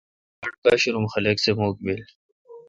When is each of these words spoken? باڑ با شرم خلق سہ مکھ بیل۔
باڑ 0.41 0.53
با 0.61 0.71
شرم 0.81 1.05
خلق 1.13 1.35
سہ 1.43 1.51
مکھ 1.57 1.79
بیل۔ 1.85 2.01